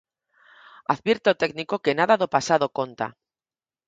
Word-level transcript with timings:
Advirte 0.93 1.27
o 1.33 1.39
técnico 1.43 1.81
que 1.83 1.97
nada 1.99 2.15
do 2.21 2.31
pasado 2.35 2.65
conta. 2.77 3.07